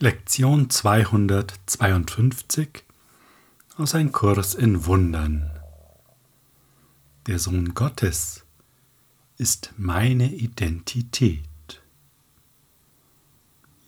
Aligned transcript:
Lektion 0.00 0.70
252 0.70 2.84
aus 3.78 3.96
Ein 3.96 4.12
Kurs 4.12 4.54
in 4.54 4.86
Wundern. 4.86 5.50
Der 7.26 7.40
Sohn 7.40 7.74
Gottes 7.74 8.44
ist 9.38 9.74
meine 9.76 10.32
Identität. 10.32 11.42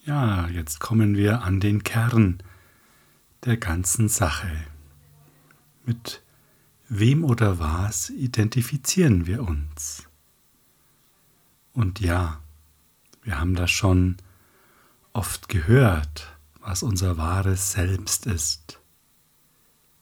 Ja, 0.04 0.48
jetzt 0.48 0.80
kommen 0.80 1.16
wir 1.16 1.42
an 1.42 1.60
den 1.60 1.84
Kern 1.84 2.42
der 3.44 3.56
ganzen 3.56 4.08
Sache. 4.08 4.50
Mit 5.86 6.24
wem 6.88 7.22
oder 7.22 7.60
was 7.60 8.10
identifizieren 8.10 9.28
wir 9.28 9.44
uns? 9.44 10.08
Und 11.72 12.00
ja, 12.00 12.40
wir 13.22 13.38
haben 13.38 13.54
das 13.54 13.70
schon 13.70 14.16
oft 15.12 15.48
gehört, 15.48 16.36
was 16.60 16.82
unser 16.82 17.16
wahres 17.16 17.72
Selbst 17.72 18.26
ist. 18.26 18.80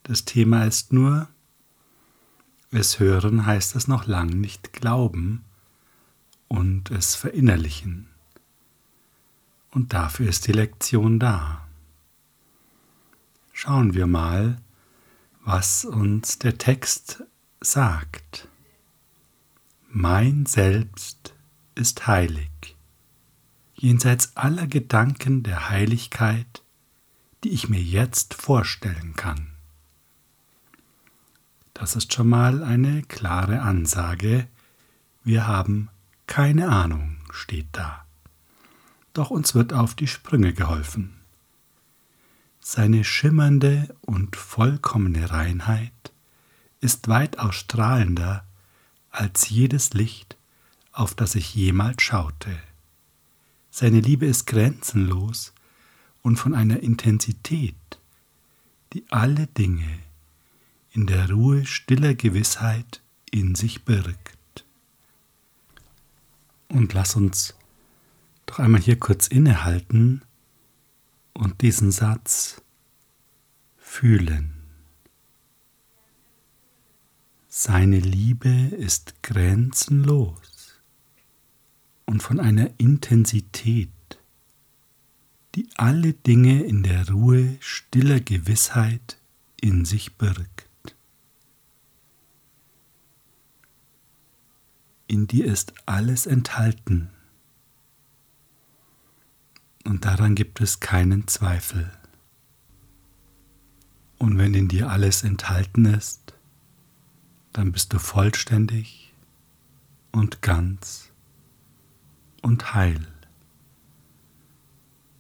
Das 0.02 0.24
Thema 0.24 0.64
ist 0.64 0.92
nur, 0.92 1.28
es 2.70 2.98
hören 2.98 3.46
heißt 3.46 3.76
es 3.76 3.88
noch 3.88 4.06
lang 4.06 4.28
nicht 4.28 4.72
glauben 4.72 5.44
und 6.48 6.90
es 6.90 7.14
verinnerlichen. 7.14 8.08
Und 9.70 9.92
dafür 9.92 10.28
ist 10.28 10.46
die 10.46 10.52
Lektion 10.52 11.18
da. 11.18 11.66
Schauen 13.52 13.94
wir 13.94 14.06
mal, 14.06 14.60
was 15.44 15.84
uns 15.84 16.38
der 16.38 16.58
Text 16.58 17.22
sagt. 17.60 18.48
Mein 19.90 20.46
Selbst 20.46 21.34
ist 21.74 22.06
heilig 22.06 22.50
jenseits 23.78 24.37
aller 24.37 24.66
Gedanken 24.66 25.42
der 25.42 25.70
Heiligkeit, 25.70 26.62
die 27.45 27.50
ich 27.50 27.69
mir 27.69 27.80
jetzt 27.80 28.34
vorstellen 28.34 29.14
kann. 29.16 29.48
Das 31.75 31.94
ist 31.94 32.12
schon 32.12 32.28
mal 32.28 32.64
eine 32.64 33.02
klare 33.02 33.62
Ansage. 33.62 34.48
Wir 35.22 35.47
haben 35.47 35.89
keine 36.27 36.69
Ahnung, 36.69 37.19
steht 37.30 37.69
da. 37.72 38.05
Doch 39.14 39.30
uns 39.30 39.55
wird 39.55 39.72
auf 39.72 39.95
die 39.95 40.08
Sprünge 40.08 40.52
geholfen. 40.52 41.14
Seine 42.61 43.05
schimmernde 43.05 43.95
und 44.02 44.36
vollkommene 44.36 45.30
Reinheit 45.30 45.92
ist 46.80 47.08
weitaus 47.08 47.55
strahlender 47.55 48.45
als 49.11 49.48
jedes 49.48 49.95
Licht, 49.95 50.36
auf 50.92 51.14
das 51.14 51.34
ich 51.34 51.55
jemals 51.55 52.02
schaute. 52.02 52.50
Seine 53.80 54.00
Liebe 54.00 54.26
ist 54.26 54.48
grenzenlos 54.48 55.52
und 56.22 56.34
von 56.34 56.52
einer 56.52 56.80
Intensität, 56.80 57.76
die 58.92 59.04
alle 59.08 59.46
Dinge 59.46 60.00
in 60.90 61.06
der 61.06 61.30
Ruhe 61.30 61.64
stiller 61.64 62.14
Gewissheit 62.14 63.00
in 63.30 63.54
sich 63.54 63.84
birgt. 63.84 64.64
Und 66.66 66.92
lass 66.92 67.14
uns 67.14 67.54
doch 68.46 68.58
einmal 68.58 68.80
hier 68.80 68.98
kurz 68.98 69.28
innehalten 69.28 70.22
und 71.32 71.62
diesen 71.62 71.92
Satz 71.92 72.60
fühlen. 73.76 74.54
Seine 77.48 78.00
Liebe 78.00 78.50
ist 78.76 79.22
grenzenlos 79.22 80.47
und 82.09 82.23
von 82.23 82.41
einer 82.41 82.70
Intensität, 82.78 83.91
die 85.55 85.69
alle 85.77 86.14
Dinge 86.14 86.62
in 86.62 86.83
der 86.83 87.11
Ruhe 87.11 87.59
stiller 87.61 88.19
Gewissheit 88.19 89.19
in 89.61 89.84
sich 89.84 90.17
birgt. 90.17 90.97
In 95.07 95.27
dir 95.27 95.45
ist 95.45 95.74
alles 95.85 96.24
enthalten 96.24 97.11
und 99.85 100.07
daran 100.07 100.35
gibt 100.35 100.63
es 100.63 100.80
keinen 100.80 101.29
Zweifel. 101.29 101.92
Und 104.17 104.39
wenn 104.39 104.55
in 104.55 104.68
dir 104.68 104.89
alles 104.89 105.24
enthalten 105.24 105.85
ist, 105.85 106.33
dann 107.52 107.70
bist 107.70 107.92
du 107.92 107.98
vollständig 107.98 109.13
und 110.11 110.41
ganz 110.41 111.08
und 112.42 112.74
heil. 112.74 113.06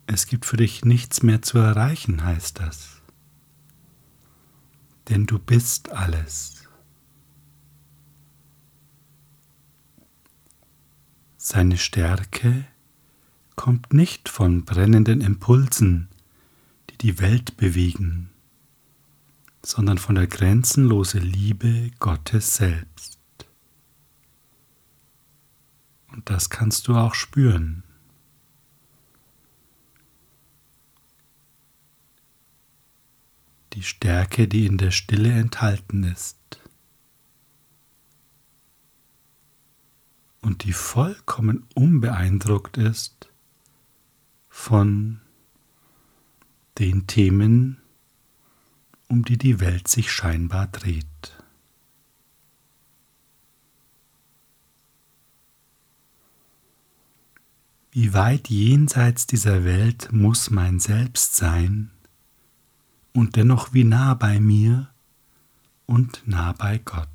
Es 0.06 0.26
gibt 0.26 0.46
für 0.46 0.56
dich 0.56 0.84
nichts 0.84 1.22
mehr 1.22 1.42
zu 1.42 1.58
erreichen, 1.58 2.24
heißt 2.24 2.60
das. 2.60 3.02
Denn 5.08 5.26
du 5.26 5.38
bist 5.38 5.90
alles. 5.90 6.64
Seine 11.36 11.78
Stärke 11.78 12.66
kommt 13.54 13.92
nicht 13.92 14.28
von 14.28 14.64
brennenden 14.64 15.20
Impulsen, 15.20 16.08
die 16.90 16.98
die 16.98 17.18
Welt 17.20 17.56
bewegen, 17.56 18.30
sondern 19.62 19.98
von 19.98 20.14
der 20.14 20.26
grenzenlosen 20.26 21.22
Liebe 21.22 21.90
Gottes 21.98 22.56
selbst. 22.56 23.17
Und 26.18 26.30
das 26.30 26.50
kannst 26.50 26.88
du 26.88 26.96
auch 26.96 27.14
spüren. 27.14 27.84
Die 33.74 33.84
Stärke, 33.84 34.48
die 34.48 34.66
in 34.66 34.78
der 34.78 34.90
Stille 34.90 35.30
enthalten 35.30 36.02
ist. 36.02 36.60
Und 40.40 40.64
die 40.64 40.72
vollkommen 40.72 41.68
unbeeindruckt 41.76 42.78
ist 42.78 43.30
von 44.48 45.20
den 46.80 47.06
Themen, 47.06 47.80
um 49.06 49.24
die 49.24 49.38
die 49.38 49.60
Welt 49.60 49.86
sich 49.86 50.10
scheinbar 50.10 50.66
dreht. 50.66 51.37
Wie 58.00 58.14
weit 58.14 58.48
jenseits 58.48 59.26
dieser 59.26 59.64
Welt 59.64 60.12
muss 60.12 60.50
mein 60.50 60.78
Selbst 60.78 61.34
sein 61.34 61.90
und 63.12 63.34
dennoch 63.34 63.72
wie 63.72 63.82
nah 63.82 64.14
bei 64.14 64.38
mir 64.38 64.88
und 65.86 66.22
nah 66.24 66.52
bei 66.52 66.78
Gott. 66.78 67.08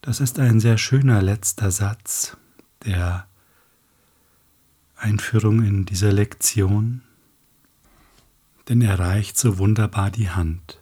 Das 0.00 0.18
ist 0.18 0.40
ein 0.40 0.58
sehr 0.58 0.76
schöner 0.76 1.22
letzter 1.22 1.70
Satz 1.70 2.36
der 2.84 3.28
Einführung 4.96 5.62
in 5.62 5.84
dieser 5.84 6.10
Lektion, 6.10 7.02
denn 8.68 8.82
er 8.82 8.98
reicht 8.98 9.38
so 9.38 9.58
wunderbar 9.58 10.10
die 10.10 10.30
Hand. 10.30 10.80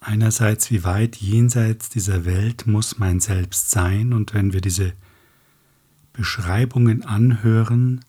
Einerseits, 0.00 0.70
wie 0.70 0.82
weit 0.82 1.16
jenseits 1.16 1.90
dieser 1.90 2.24
Welt 2.24 2.66
muss 2.66 2.98
mein 2.98 3.20
Selbst 3.20 3.70
sein 3.70 4.14
und 4.14 4.32
wenn 4.32 4.54
wir 4.54 4.62
diese 4.62 4.94
Beschreibungen 6.14 7.04
anhören, 7.04 8.02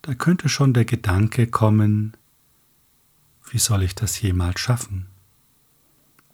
da 0.00 0.14
könnte 0.14 0.48
schon 0.48 0.72
der 0.72 0.86
Gedanke 0.86 1.46
kommen, 1.46 2.16
wie 3.50 3.58
soll 3.58 3.82
ich 3.82 3.94
das 3.94 4.20
jemals 4.22 4.60
schaffen? 4.60 5.06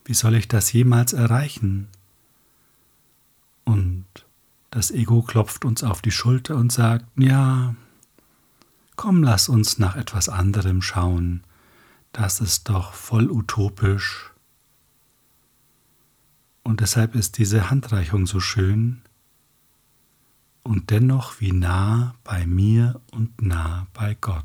Wie 0.04 0.14
soll 0.14 0.36
ich 0.36 0.46
das 0.46 0.72
jemals 0.72 1.12
erreichen? 1.12 1.88
Und 3.64 4.06
das 4.70 4.92
Ego 4.92 5.22
klopft 5.22 5.64
uns 5.64 5.82
auf 5.82 6.00
die 6.00 6.12
Schulter 6.12 6.56
und 6.56 6.70
sagt, 6.70 7.06
ja, 7.16 7.74
komm, 8.94 9.24
lass 9.24 9.48
uns 9.48 9.78
nach 9.78 9.96
etwas 9.96 10.28
anderem 10.28 10.80
schauen, 10.80 11.42
das 12.12 12.40
ist 12.40 12.68
doch 12.68 12.92
voll 12.92 13.30
utopisch 13.30 14.33
und 16.64 16.80
deshalb 16.80 17.14
ist 17.14 17.38
diese 17.38 17.70
Handreichung 17.70 18.26
so 18.26 18.40
schön 18.40 19.02
und 20.64 20.90
dennoch 20.90 21.40
wie 21.40 21.52
nah 21.52 22.16
bei 22.24 22.46
mir 22.46 23.00
und 23.12 23.40
nah 23.40 23.86
bei 23.92 24.16
Gott. 24.20 24.44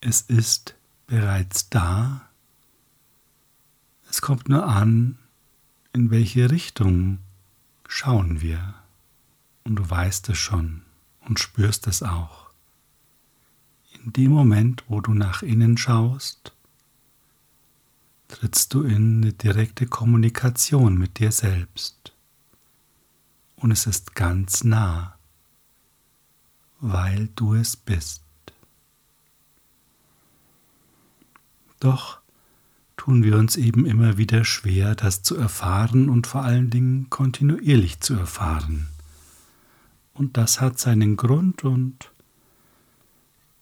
Es 0.00 0.22
ist 0.22 0.74
bereits 1.06 1.68
da, 1.68 2.28
es 4.10 4.20
kommt 4.22 4.48
nur 4.48 4.66
an, 4.66 5.18
in 5.92 6.10
welche 6.10 6.50
Richtung 6.50 7.18
schauen 7.86 8.40
wir. 8.40 8.74
Und 9.64 9.76
du 9.76 9.88
weißt 9.88 10.28
es 10.30 10.38
schon 10.38 10.82
und 11.20 11.38
spürst 11.38 11.86
es 11.86 12.02
auch. 12.02 12.48
In 14.02 14.12
dem 14.12 14.30
Moment, 14.30 14.84
wo 14.88 15.00
du 15.00 15.12
nach 15.12 15.42
innen 15.42 15.76
schaust, 15.76 16.54
trittst 18.28 18.74
du 18.74 18.82
in 18.82 19.22
eine 19.22 19.32
direkte 19.32 19.86
Kommunikation 19.86 20.96
mit 20.96 21.18
dir 21.18 21.32
selbst. 21.32 22.12
und 23.56 23.72
es 23.72 23.86
ist 23.86 24.14
ganz 24.14 24.62
nah, 24.62 25.18
weil 26.80 27.28
du 27.34 27.54
es 27.54 27.76
bist. 27.76 28.22
Doch 31.80 32.20
tun 32.96 33.24
wir 33.24 33.36
uns 33.36 33.56
eben 33.56 33.84
immer 33.84 34.16
wieder 34.16 34.44
schwer, 34.44 34.94
das 34.94 35.22
zu 35.22 35.36
erfahren 35.36 36.08
und 36.08 36.26
vor 36.26 36.42
allen 36.42 36.70
Dingen 36.70 37.10
kontinuierlich 37.10 38.00
zu 38.00 38.14
erfahren. 38.14 38.88
Und 40.14 40.36
das 40.36 40.60
hat 40.60 40.78
seinen 40.78 41.16
Grund 41.16 41.64
und 41.64 42.12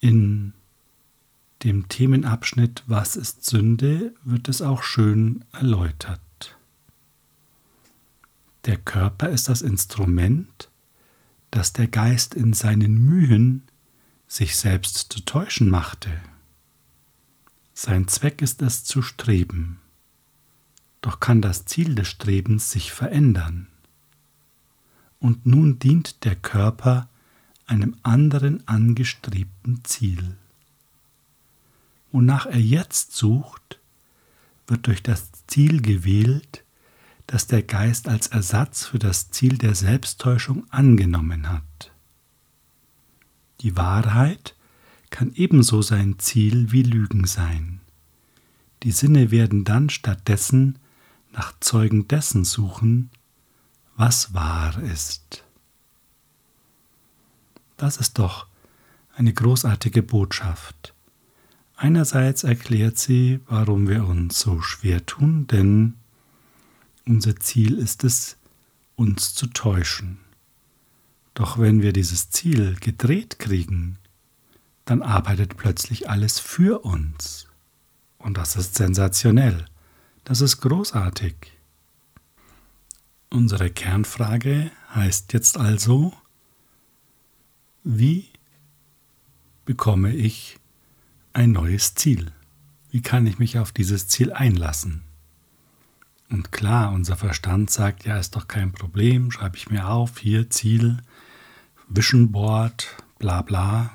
in 0.00 0.52
dem 1.62 1.88
Themenabschnitt 1.88 2.82
Was 2.86 3.16
ist 3.16 3.44
Sünde 3.44 4.14
wird 4.24 4.48
es 4.48 4.62
auch 4.62 4.82
schön 4.82 5.44
erläutert. 5.52 6.20
Der 8.66 8.76
Körper 8.76 9.28
ist 9.28 9.48
das 9.48 9.62
Instrument, 9.62 10.68
das 11.50 11.72
der 11.72 11.86
Geist 11.86 12.34
in 12.34 12.52
seinen 12.52 12.98
Mühen 12.98 13.62
sich 14.28 14.56
selbst 14.56 15.12
zu 15.12 15.20
täuschen 15.20 15.70
machte. 15.70 16.10
Sein 17.72 18.08
Zweck 18.08 18.42
ist 18.42 18.60
es 18.62 18.84
zu 18.84 19.02
streben, 19.02 19.78
doch 21.00 21.20
kann 21.20 21.40
das 21.40 21.64
Ziel 21.64 21.94
des 21.94 22.08
Strebens 22.08 22.70
sich 22.70 22.92
verändern. 22.92 23.68
Und 25.20 25.46
nun 25.46 25.78
dient 25.78 26.24
der 26.24 26.34
Körper 26.34 27.08
einem 27.66 27.96
anderen 28.02 28.66
angestrebten 28.66 29.84
Ziel. 29.84 30.36
Wonach 32.16 32.46
er 32.46 32.58
jetzt 32.58 33.12
sucht, 33.12 33.78
wird 34.68 34.86
durch 34.86 35.02
das 35.02 35.32
Ziel 35.48 35.82
gewählt, 35.82 36.64
das 37.26 37.46
der 37.46 37.62
Geist 37.62 38.08
als 38.08 38.28
Ersatz 38.28 38.86
für 38.86 38.98
das 38.98 39.30
Ziel 39.30 39.58
der 39.58 39.74
Selbsttäuschung 39.74 40.64
angenommen 40.70 41.50
hat. 41.50 41.92
Die 43.60 43.76
Wahrheit 43.76 44.54
kann 45.10 45.34
ebenso 45.34 45.82
sein 45.82 46.18
Ziel 46.18 46.72
wie 46.72 46.84
Lügen 46.84 47.26
sein. 47.26 47.82
Die 48.82 48.92
Sinne 48.92 49.30
werden 49.30 49.64
dann 49.64 49.90
stattdessen 49.90 50.78
nach 51.32 51.52
Zeugen 51.60 52.08
dessen 52.08 52.46
suchen, 52.46 53.10
was 53.94 54.32
wahr 54.32 54.82
ist. 54.84 55.44
Das 57.76 57.98
ist 57.98 58.18
doch 58.18 58.46
eine 59.14 59.34
großartige 59.34 60.02
Botschaft. 60.02 60.94
Einerseits 61.76 62.42
erklärt 62.42 62.96
sie, 62.96 63.40
warum 63.46 63.86
wir 63.86 64.06
uns 64.06 64.40
so 64.40 64.62
schwer 64.62 65.04
tun, 65.04 65.46
denn 65.46 65.94
unser 67.06 67.36
Ziel 67.36 67.76
ist 67.78 68.02
es, 68.02 68.38
uns 68.96 69.34
zu 69.34 69.46
täuschen. 69.48 70.16
Doch 71.34 71.58
wenn 71.58 71.82
wir 71.82 71.92
dieses 71.92 72.30
Ziel 72.30 72.76
gedreht 72.80 73.38
kriegen, 73.38 73.98
dann 74.86 75.02
arbeitet 75.02 75.58
plötzlich 75.58 76.08
alles 76.08 76.38
für 76.38 76.82
uns. 76.82 77.46
Und 78.16 78.38
das 78.38 78.56
ist 78.56 78.74
sensationell. 78.76 79.66
Das 80.24 80.40
ist 80.40 80.62
großartig. 80.62 81.34
Unsere 83.28 83.68
Kernfrage 83.68 84.70
heißt 84.94 85.34
jetzt 85.34 85.58
also, 85.58 86.14
wie 87.84 88.30
bekomme 89.66 90.14
ich 90.14 90.58
ein 91.36 91.52
neues 91.52 91.94
Ziel? 91.94 92.32
Wie 92.90 93.02
kann 93.02 93.26
ich 93.26 93.38
mich 93.38 93.58
auf 93.58 93.70
dieses 93.70 94.08
Ziel 94.08 94.32
einlassen? 94.32 95.02
Und 96.30 96.50
klar, 96.50 96.92
unser 96.92 97.14
Verstand 97.14 97.70
sagt, 97.70 98.06
ja, 98.06 98.18
ist 98.18 98.36
doch 98.36 98.48
kein 98.48 98.72
Problem, 98.72 99.30
schreibe 99.30 99.58
ich 99.58 99.68
mir 99.68 99.88
auf, 99.88 100.18
hier 100.18 100.48
Ziel, 100.48 101.02
Vision 101.88 102.32
Board, 102.32 102.96
bla 103.18 103.42
bla. 103.42 103.92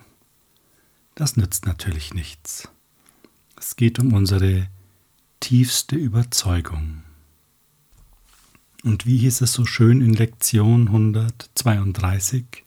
Das 1.16 1.36
nützt 1.36 1.66
natürlich 1.66 2.14
nichts. 2.14 2.70
Es 3.58 3.76
geht 3.76 3.98
um 3.98 4.14
unsere 4.14 4.68
tiefste 5.40 5.96
Überzeugung. 5.96 7.02
Und 8.84 9.08
wie 9.08 9.18
hieß 9.18 9.42
es 9.42 9.54
so 9.54 9.66
schön 9.66 10.02
in 10.02 10.14
Lektion 10.14 10.90
132? 10.90 12.64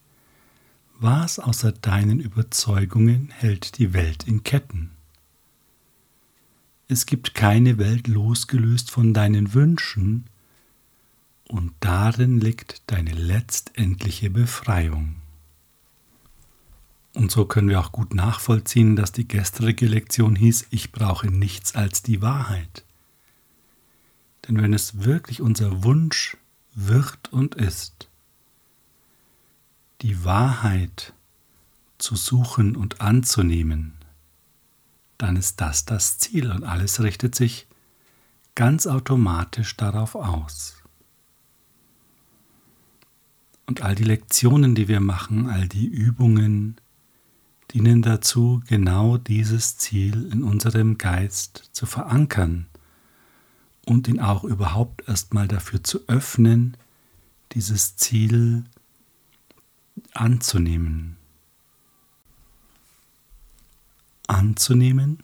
Was 0.98 1.38
außer 1.38 1.72
deinen 1.72 2.20
Überzeugungen 2.20 3.30
hält 3.30 3.78
die 3.78 3.92
Welt 3.92 4.24
in 4.24 4.44
Ketten? 4.44 4.90
Es 6.86 7.06
gibt 7.06 7.34
keine 7.34 7.78
Welt 7.78 8.06
losgelöst 8.06 8.90
von 8.90 9.14
deinen 9.14 9.54
Wünschen, 9.54 10.26
und 11.48 11.72
darin 11.80 12.40
liegt 12.40 12.82
deine 12.86 13.12
letztendliche 13.12 14.30
Befreiung. 14.30 15.16
Und 17.12 17.30
so 17.30 17.44
können 17.44 17.68
wir 17.68 17.80
auch 17.80 17.92
gut 17.92 18.14
nachvollziehen, 18.14 18.96
dass 18.96 19.12
die 19.12 19.28
gestrige 19.28 19.86
Lektion 19.86 20.34
hieß, 20.34 20.66
ich 20.70 20.90
brauche 20.90 21.28
nichts 21.28 21.74
als 21.74 22.02
die 22.02 22.22
Wahrheit. 22.22 22.84
Denn 24.46 24.60
wenn 24.60 24.74
es 24.74 25.04
wirklich 25.04 25.40
unser 25.40 25.84
Wunsch 25.84 26.36
wird 26.74 27.32
und 27.32 27.54
ist, 27.54 28.08
die 30.04 30.22
Wahrheit 30.22 31.14
zu 31.96 32.14
suchen 32.14 32.76
und 32.76 33.00
anzunehmen, 33.00 33.94
dann 35.16 35.34
ist 35.34 35.62
das 35.62 35.86
das 35.86 36.18
Ziel 36.18 36.50
und 36.50 36.62
alles 36.62 37.02
richtet 37.02 37.34
sich 37.34 37.66
ganz 38.54 38.86
automatisch 38.86 39.74
darauf 39.78 40.14
aus. 40.14 40.76
Und 43.64 43.80
all 43.80 43.94
die 43.94 44.04
Lektionen, 44.04 44.74
die 44.74 44.88
wir 44.88 45.00
machen, 45.00 45.48
all 45.48 45.68
die 45.68 45.86
Übungen, 45.86 46.76
dienen 47.72 48.02
dazu, 48.02 48.62
genau 48.66 49.16
dieses 49.16 49.78
Ziel 49.78 50.30
in 50.30 50.42
unserem 50.42 50.98
Geist 50.98 51.70
zu 51.72 51.86
verankern 51.86 52.66
und 53.86 54.06
ihn 54.06 54.20
auch 54.20 54.44
überhaupt 54.44 55.08
erstmal 55.08 55.48
dafür 55.48 55.82
zu 55.82 56.06
öffnen, 56.08 56.76
dieses 57.52 57.96
Ziel 57.96 58.64
anzunehmen 60.14 61.16
anzunehmen, 64.26 65.22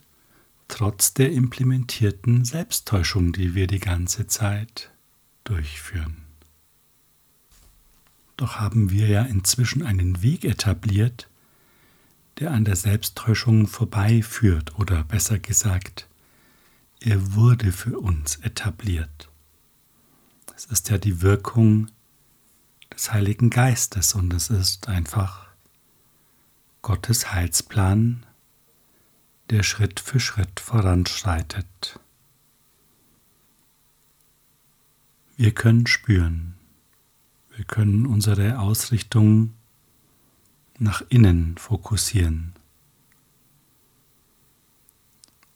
trotz 0.69 1.15
der 1.15 1.33
implementierten 1.33 2.45
Selbsttäuschung, 2.45 3.33
die 3.33 3.55
wir 3.55 3.67
die 3.67 3.81
ganze 3.81 4.27
Zeit 4.27 4.91
durchführen. 5.45 6.25
Doch 8.37 8.57
haben 8.57 8.91
wir 8.91 9.09
ja 9.09 9.23
inzwischen 9.23 9.83
einen 9.83 10.23
Weg 10.23 10.45
etabliert, 10.45 11.29
der 12.39 12.53
an 12.53 12.65
der 12.65 12.77
Selbsttäuschung 12.77 13.67
vorbeiführt, 13.67 14.79
oder 14.79 15.05
besser 15.05 15.39
gesagt, 15.39 16.09
er 17.01 17.35
wurde 17.35 17.73
für 17.73 17.99
uns 17.99 18.37
etabliert. 18.37 19.29
Es 20.57 20.67
ist 20.67 20.89
ja 20.89 20.99
die 20.99 21.21
Wirkung 21.21 21.91
des 23.01 23.13
Heiligen 23.15 23.49
Geistes 23.49 24.15
und 24.15 24.31
es 24.35 24.51
ist 24.51 24.89
einfach 24.89 25.47
Gottes 26.83 27.33
Heilsplan 27.33 28.27
der 29.49 29.63
Schritt 29.63 30.01
für 30.01 30.21
Schritt 30.21 30.61
voranschreitet. 30.61 31.99
Wir 35.39 35.53
können 35.53 35.87
spüren, 35.87 36.57
wir 37.57 37.65
können 37.65 38.05
unsere 38.05 38.59
Ausrichtung 38.59 39.55
nach 40.79 41.03
innen 41.09 41.57
fokussieren. 41.57 42.53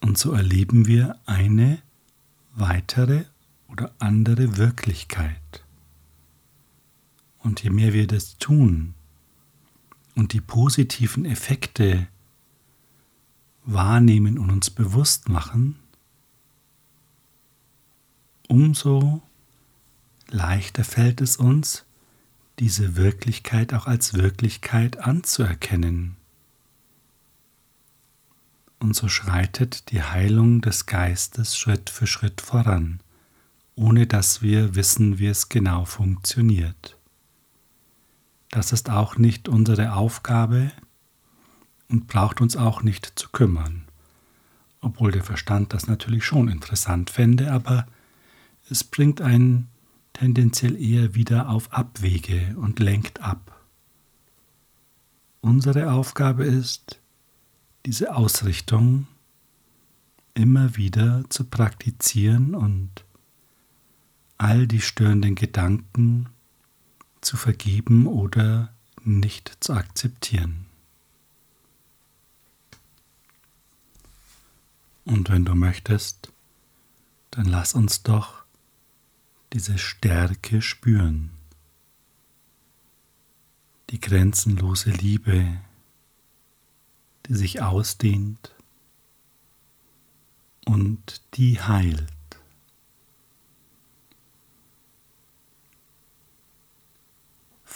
Und 0.00 0.16
so 0.16 0.32
erleben 0.32 0.86
wir 0.86 1.18
eine 1.26 1.82
weitere 2.54 3.26
oder 3.68 3.94
andere 3.98 4.56
Wirklichkeit. 4.56 5.63
Und 7.44 7.62
je 7.62 7.70
mehr 7.70 7.92
wir 7.92 8.06
das 8.06 8.38
tun 8.38 8.94
und 10.14 10.32
die 10.32 10.40
positiven 10.40 11.26
Effekte 11.26 12.08
wahrnehmen 13.64 14.38
und 14.38 14.50
uns 14.50 14.70
bewusst 14.70 15.28
machen, 15.28 15.78
umso 18.48 19.22
leichter 20.28 20.84
fällt 20.84 21.20
es 21.20 21.36
uns, 21.36 21.84
diese 22.58 22.96
Wirklichkeit 22.96 23.74
auch 23.74 23.86
als 23.86 24.14
Wirklichkeit 24.14 24.98
anzuerkennen. 24.98 26.16
Und 28.78 28.96
so 28.96 29.08
schreitet 29.08 29.90
die 29.90 30.02
Heilung 30.02 30.62
des 30.62 30.86
Geistes 30.86 31.58
Schritt 31.58 31.90
für 31.90 32.06
Schritt 32.06 32.40
voran, 32.40 33.00
ohne 33.76 34.06
dass 34.06 34.40
wir 34.40 34.74
wissen, 34.74 35.18
wie 35.18 35.26
es 35.26 35.50
genau 35.50 35.84
funktioniert. 35.84 36.93
Das 38.54 38.70
ist 38.70 38.88
auch 38.88 39.18
nicht 39.18 39.48
unsere 39.48 39.94
Aufgabe, 39.94 40.70
und 41.88 42.06
braucht 42.06 42.40
uns 42.40 42.56
auch 42.56 42.84
nicht 42.84 43.18
zu 43.18 43.28
kümmern. 43.30 43.82
Obwohl 44.80 45.10
der 45.10 45.24
Verstand 45.24 45.72
das 45.72 45.88
natürlich 45.88 46.24
schon 46.24 46.46
interessant 46.46 47.10
fände, 47.10 47.50
aber 47.50 47.84
es 48.70 48.84
bringt 48.84 49.20
ein 49.20 49.66
tendenziell 50.12 50.80
eher 50.80 51.16
wieder 51.16 51.48
auf 51.48 51.72
Abwege 51.72 52.54
und 52.56 52.78
lenkt 52.78 53.20
ab. 53.20 53.60
Unsere 55.40 55.90
Aufgabe 55.90 56.44
ist, 56.44 57.00
diese 57.84 58.14
Ausrichtung 58.14 59.08
immer 60.34 60.76
wieder 60.76 61.24
zu 61.28 61.44
praktizieren 61.44 62.54
und 62.54 63.04
all 64.38 64.68
die 64.68 64.80
störenden 64.80 65.34
Gedanken 65.34 66.28
zu 67.24 67.36
vergeben 67.36 68.06
oder 68.06 68.72
nicht 69.02 69.56
zu 69.60 69.72
akzeptieren. 69.72 70.66
Und 75.04 75.30
wenn 75.30 75.44
du 75.44 75.54
möchtest, 75.54 76.32
dann 77.30 77.46
lass 77.46 77.74
uns 77.74 78.02
doch 78.02 78.44
diese 79.52 79.78
Stärke 79.78 80.62
spüren, 80.62 81.30
die 83.90 84.00
grenzenlose 84.00 84.90
Liebe, 84.90 85.60
die 87.26 87.34
sich 87.34 87.60
ausdehnt 87.62 88.54
und 90.64 91.20
die 91.34 91.60
heilt. 91.60 92.06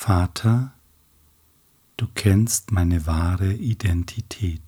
Vater, 0.00 0.72
du 1.96 2.06
kennst 2.14 2.70
meine 2.70 3.04
wahre 3.06 3.52
Identität. 3.52 4.62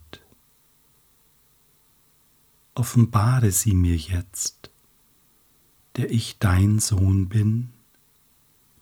Offenbare 2.74 3.52
sie 3.52 3.72
mir 3.72 3.94
jetzt, 3.94 4.70
der 5.94 6.10
ich 6.10 6.40
dein 6.40 6.80
Sohn 6.80 7.28
bin, 7.28 7.70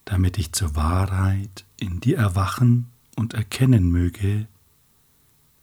damit 0.07 0.39
ich 0.39 0.53
zur 0.53 0.75
Wahrheit 0.75 1.67
in 1.79 2.01
dir 2.01 2.17
erwachen 2.17 2.89
und 3.15 3.35
erkennen 3.35 3.93
möge, 3.93 4.49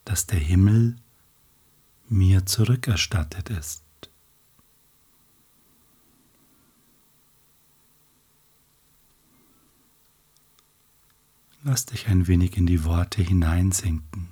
dass 0.06 0.28
der 0.28 0.40
Himmel 0.40 0.98
mir 2.10 2.46
zurückerstattet 2.46 3.50
ist. 3.50 3.85
Lass 11.68 11.88
dich 11.88 12.06
ein 12.10 12.28
wenig 12.28 12.58
in 12.58 12.68
die 12.68 12.84
Worte 12.84 13.24
hineinsinken. 13.24 14.28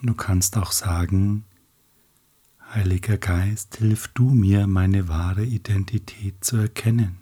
Du 0.00 0.14
kannst 0.14 0.56
auch 0.56 0.72
sagen, 0.72 1.44
Heiliger 2.70 3.18
Geist, 3.18 3.76
hilf 3.76 4.08
du 4.08 4.30
mir, 4.30 4.66
meine 4.66 5.06
wahre 5.06 5.44
Identität 5.44 6.42
zu 6.42 6.56
erkennen. 6.56 7.18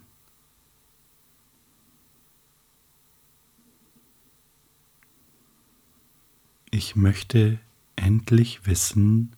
Ich 6.71 6.95
möchte 6.95 7.59
endlich 7.97 8.67
wissen, 8.67 9.35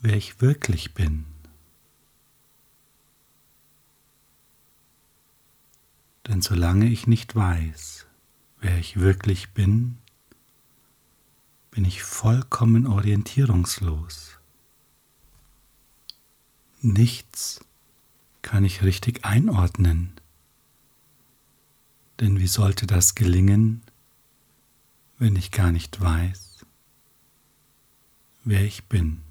wer 0.00 0.16
ich 0.16 0.40
wirklich 0.40 0.94
bin. 0.94 1.26
Denn 6.26 6.40
solange 6.40 6.88
ich 6.88 7.06
nicht 7.06 7.34
weiß, 7.34 8.06
wer 8.60 8.78
ich 8.78 8.98
wirklich 8.98 9.50
bin, 9.50 9.98
bin 11.70 11.84
ich 11.84 12.02
vollkommen 12.02 12.86
orientierungslos. 12.86 14.38
Nichts 16.80 17.60
kann 18.42 18.64
ich 18.64 18.82
richtig 18.82 19.24
einordnen. 19.24 20.12
Denn 22.20 22.38
wie 22.38 22.46
sollte 22.46 22.86
das 22.86 23.14
gelingen, 23.14 23.82
wenn 25.18 25.34
ich 25.36 25.50
gar 25.50 25.72
nicht 25.72 26.00
weiß, 26.00 26.64
wer 28.44 28.62
ich 28.62 28.84
bin? 28.84 29.22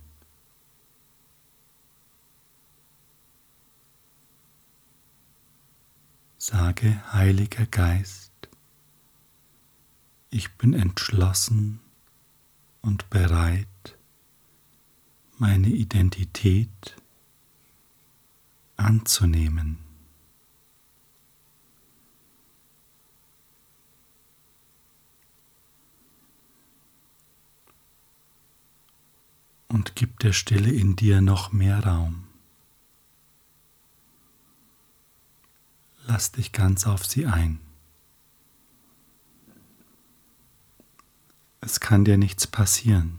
Sage, 6.46 7.02
Heiliger 7.14 7.66
Geist, 7.66 8.34
ich 10.30 10.52
bin 10.58 10.74
entschlossen 10.74 11.80
und 12.82 13.10
bereit, 13.10 13.98
meine 15.38 15.70
Identität 15.70 16.98
anzunehmen. 18.76 19.78
Und 29.70 29.96
gib 29.96 30.20
der 30.20 30.34
Stille 30.34 30.74
in 30.74 30.98
dir 30.98 31.22
noch 31.22 31.54
mehr 31.54 31.86
Raum. 31.86 32.33
Lass 36.14 36.32
dich 36.32 36.52
ganz 36.52 36.86
auf 36.86 37.08
sie 37.08 37.26
ein. 37.26 37.60
Es 41.60 41.80
kann 41.80 42.06
dir 42.06 42.18
nichts 42.18 42.46
passieren. 42.46 43.18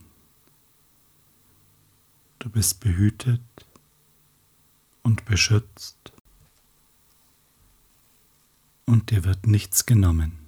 Du 2.38 2.48
bist 2.48 2.78
behütet 2.78 3.42
und 5.02 5.24
beschützt 5.24 6.12
und 8.86 9.10
dir 9.10 9.24
wird 9.24 9.48
nichts 9.48 9.86
genommen. 9.86 10.43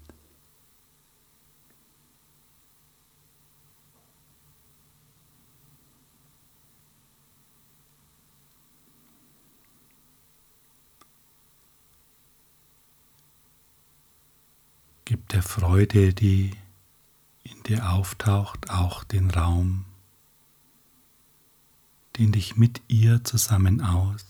Gib 15.09 15.29
der 15.29 15.45
Freude, 15.45 16.13
die 16.13 16.51
in 17.45 17.63
dir 17.63 17.93
auftaucht, 17.93 18.71
auch 18.71 19.05
den 19.05 19.31
Raum. 19.31 19.85
Den 22.17 22.33
dich 22.33 22.57
mit 22.57 22.83
ihr 22.89 23.23
zusammen 23.23 23.81
aus. 23.83 24.25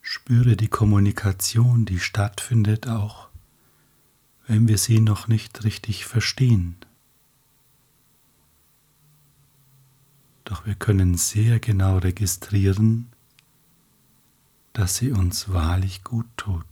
Spüre 0.00 0.56
die 0.56 0.68
Kommunikation, 0.68 1.84
die 1.84 2.00
stattfindet, 2.00 2.88
auch 2.88 3.28
wenn 4.46 4.66
wir 4.66 4.78
sie 4.78 5.00
noch 5.00 5.28
nicht 5.28 5.62
richtig 5.62 6.06
verstehen. 6.06 6.76
Doch 10.44 10.66
wir 10.66 10.74
können 10.74 11.16
sehr 11.16 11.58
genau 11.58 11.96
registrieren, 11.98 13.10
dass 14.74 14.96
sie 14.96 15.10
uns 15.10 15.50
wahrlich 15.50 16.04
gut 16.04 16.26
tut. 16.36 16.64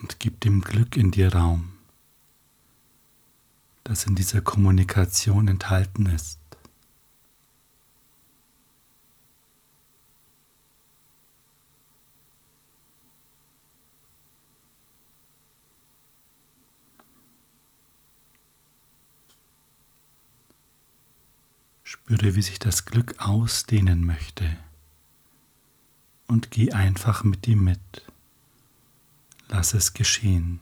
Und 0.00 0.18
gib 0.20 0.40
dem 0.40 0.60
Glück 0.62 0.96
in 0.96 1.10
dir 1.10 1.34
Raum, 1.34 1.72
das 3.84 4.04
in 4.06 4.14
dieser 4.14 4.40
Kommunikation 4.40 5.48
enthalten 5.48 6.06
ist. 6.06 6.45
Spüre, 22.06 22.36
wie 22.36 22.42
sich 22.42 22.60
das 22.60 22.84
Glück 22.84 23.16
ausdehnen 23.18 24.04
möchte 24.06 24.56
und 26.28 26.52
geh 26.52 26.70
einfach 26.70 27.24
mit 27.24 27.48
ihm 27.48 27.64
mit. 27.64 27.80
Lass 29.48 29.74
es 29.74 29.92
geschehen. 29.92 30.60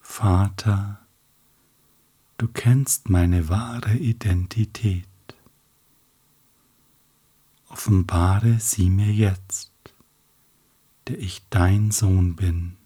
Vater, 0.00 1.00
du 2.38 2.46
kennst 2.46 3.10
meine 3.10 3.48
wahre 3.48 3.96
Identität. 3.96 5.08
offenbare 7.68 8.60
sie 8.60 8.88
mir 8.88 9.12
jetzt, 9.12 9.69
der 11.08 11.18
ich 11.18 11.42
dein 11.50 11.90
Sohn 11.90 12.36
bin, 12.36 12.76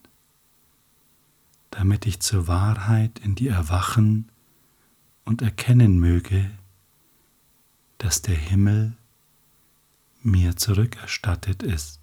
damit 1.71 2.06
ich 2.06 2.21
zur 2.21 2.47
Wahrheit 2.47 3.18
in 3.18 3.35
dir 3.35 3.52
erwachen 3.52 4.30
und 5.25 5.42
erkennen 5.42 5.99
möge, 5.99 6.50
dass 7.99 8.23
der 8.23 8.37
Himmel 8.37 8.97
mir 10.23 10.56
zurückerstattet 10.56 11.62
ist. 11.62 12.00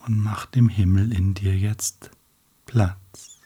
Und 0.00 0.18
mach 0.18 0.46
dem 0.46 0.68
Himmel 0.68 1.12
in 1.12 1.34
dir 1.34 1.56
jetzt 1.56 2.10
Platz. 2.66 3.40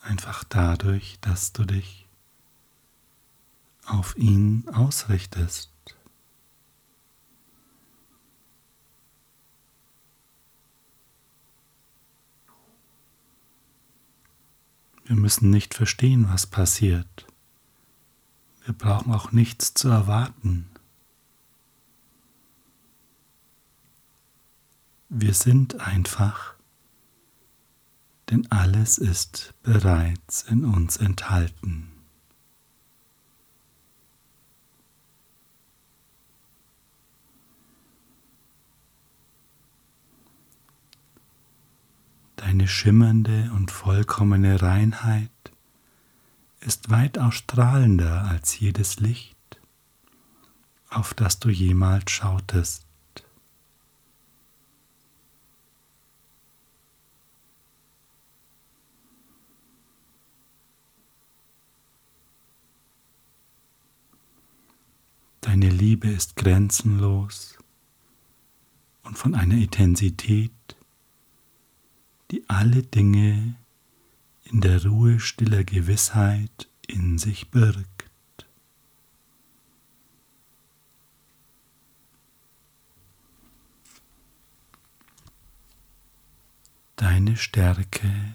Einfach 0.00 0.44
dadurch, 0.44 1.18
dass 1.20 1.52
du 1.52 1.64
dich 1.64 2.06
auf 3.86 4.16
ihn 4.16 4.68
ausrichtest. 4.68 5.70
Wir 15.06 15.16
müssen 15.16 15.50
nicht 15.50 15.74
verstehen, 15.74 16.28
was 16.28 16.46
passiert. 16.46 17.26
Wir 18.64 18.74
brauchen 18.74 19.12
auch 19.12 19.32
nichts 19.32 19.74
zu 19.74 19.88
erwarten. 19.88 20.73
Wir 25.16 25.32
sind 25.32 25.80
einfach, 25.80 26.54
denn 28.30 28.50
alles 28.50 28.98
ist 28.98 29.54
bereits 29.62 30.42
in 30.42 30.64
uns 30.64 30.96
enthalten. 30.96 31.92
Deine 42.34 42.66
schimmernde 42.66 43.52
und 43.54 43.70
vollkommene 43.70 44.60
Reinheit 44.62 45.30
ist 46.58 46.90
weitaus 46.90 47.36
strahlender 47.36 48.24
als 48.24 48.58
jedes 48.58 48.98
Licht, 48.98 49.60
auf 50.90 51.14
das 51.14 51.38
du 51.38 51.50
jemals 51.50 52.10
schautest. 52.10 52.84
Deine 65.44 65.68
Liebe 65.94 66.08
ist 66.08 66.34
grenzenlos 66.34 67.56
und 69.04 69.16
von 69.16 69.36
einer 69.36 69.54
Intensität, 69.54 70.50
die 72.32 72.42
alle 72.48 72.82
Dinge 72.82 73.54
in 74.42 74.60
der 74.60 74.84
Ruhe 74.84 75.20
stiller 75.20 75.62
Gewissheit 75.62 76.68
in 76.88 77.18
sich 77.18 77.52
birgt. 77.52 78.10
Deine 86.96 87.36
Stärke 87.36 88.34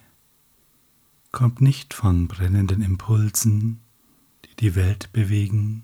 kommt 1.34 1.60
nicht 1.60 1.93
von 1.93 2.29
brennenden 2.29 2.81
Impulsen, 2.81 3.81
die 4.45 4.55
die 4.55 4.75
Welt 4.75 5.12
bewegen, 5.12 5.84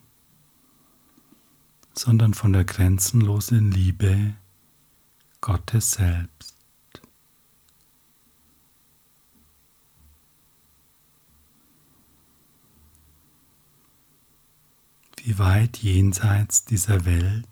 sondern 1.97 2.33
von 2.33 2.53
der 2.53 2.65
grenzenlosen 2.65 3.71
Liebe 3.71 4.35
Gottes 5.41 5.91
selbst. 5.91 6.55
Wie 15.17 15.39
weit 15.39 15.77
jenseits 15.77 16.65
dieser 16.65 17.05
Welt 17.05 17.47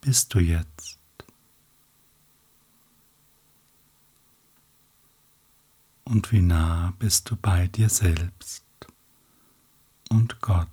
bist 0.00 0.32
du 0.32 0.38
jetzt? 0.38 0.98
Und 6.04 6.32
wie 6.32 6.40
nah 6.40 6.94
bist 6.98 7.30
du 7.30 7.36
bei 7.36 7.66
dir 7.68 7.88
selbst 7.88 8.64
und 10.08 10.40
Gott? 10.40 10.68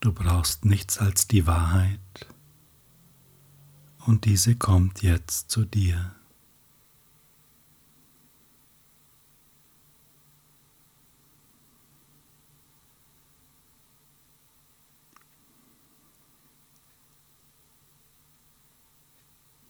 Du 0.00 0.12
brauchst 0.12 0.64
nichts 0.64 0.98
als 0.98 1.26
die 1.26 1.46
Wahrheit 1.46 2.00
und 4.06 4.24
diese 4.24 4.54
kommt 4.56 5.02
jetzt 5.02 5.50
zu 5.50 5.64
dir. 5.64 6.14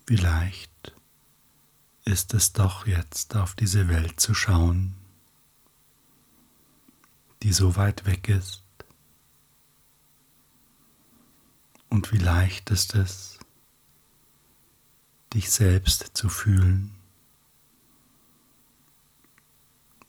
Vielleicht 0.07 0.95
ist 2.05 2.33
es 2.33 2.53
doch 2.53 2.87
jetzt 2.87 3.37
auf 3.37 3.55
diese 3.55 3.89
Welt 3.89 4.21
zu 4.21 4.33
schauen, 4.35 4.95
die 7.43 7.53
so 7.53 7.77
weit 7.77 8.07
weg 8.07 8.29
ist, 8.29 8.63
Und 11.91 12.13
wie 12.13 12.19
leicht 12.19 12.71
ist 12.71 12.95
es, 12.95 13.39
dich 15.33 15.51
selbst 15.51 16.17
zu 16.17 16.29
fühlen, 16.29 16.95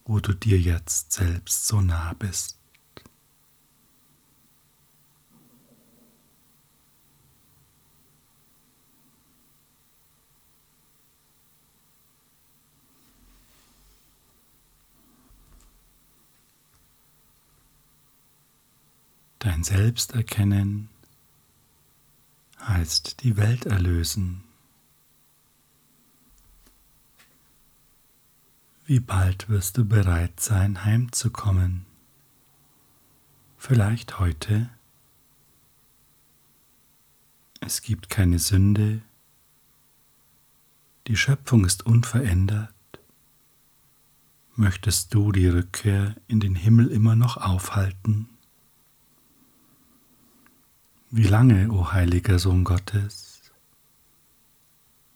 wo 0.05 0.19
du 0.19 0.33
dir 0.33 0.59
jetzt 0.59 1.13
selbst 1.13 1.67
so 1.67 1.81
nah 1.81 2.13
bist. 2.13 2.57
Dein 19.39 19.63
Selbsterkennen 19.63 20.89
heißt 22.69 23.23
die 23.23 23.35
Welt 23.35 23.65
erlösen. 23.65 24.43
Wie 28.85 28.99
bald 28.99 29.49
wirst 29.49 29.77
du 29.77 29.85
bereit 29.85 30.39
sein, 30.39 30.85
heimzukommen? 30.85 31.85
Vielleicht 33.57 34.19
heute? 34.19 34.69
Es 37.59 37.81
gibt 37.81 38.09
keine 38.09 38.39
Sünde. 38.39 39.01
Die 41.07 41.17
Schöpfung 41.17 41.65
ist 41.65 41.85
unverändert. 41.85 42.73
Möchtest 44.55 45.13
du 45.13 45.31
die 45.31 45.47
Rückkehr 45.47 46.15
in 46.27 46.39
den 46.39 46.55
Himmel 46.55 46.87
immer 46.87 47.15
noch 47.15 47.37
aufhalten? 47.37 48.29
Wie 51.11 51.23
lange, 51.23 51.71
o 51.71 51.91
heiliger 51.91 52.37
Sohn 52.37 52.63
Gottes? 52.63 53.51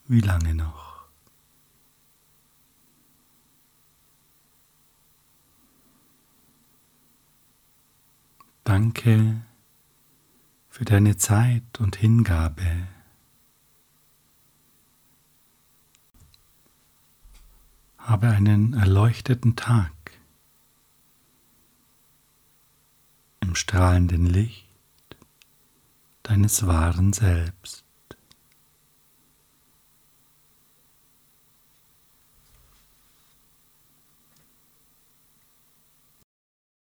Wie 0.07 0.21
lange 0.21 0.55
noch? 0.55 1.05
Danke 8.63 9.41
für 10.69 10.85
deine 10.85 11.17
Zeit 11.17 11.79
und 11.79 11.95
Hingabe. 11.95 12.87
Habe 17.99 18.29
einen 18.29 18.73
erleuchteten 18.73 19.55
Tag. 19.55 19.93
strahlenden 23.55 24.25
Licht 24.25 24.62
deines 26.23 26.65
wahren 26.65 27.13
Selbst. 27.13 27.82